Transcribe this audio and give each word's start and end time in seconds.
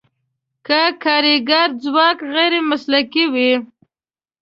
که 0.65 0.81
کارګري 1.03 1.35
ځواک 1.83 2.17
غیر 2.33 2.53
مسلکي 2.69 3.25
وي. 3.33 3.51